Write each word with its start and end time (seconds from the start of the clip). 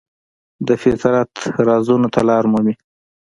د 0.67 0.69
فطرت 0.81 1.31
رازونو 1.67 2.07
ته 2.13 2.21
لاره 2.29 2.47
مومي. 2.51 2.75